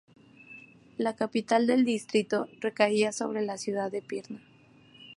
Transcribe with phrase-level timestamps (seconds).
[0.97, 4.41] La capital del distrito recaía sobre la ciudad de Pirna.